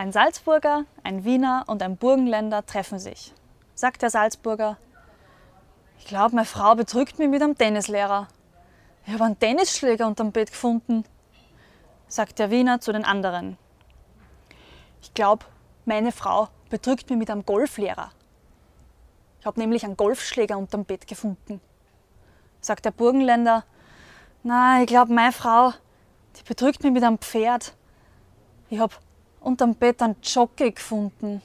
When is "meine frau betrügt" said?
6.36-7.18, 15.84-17.10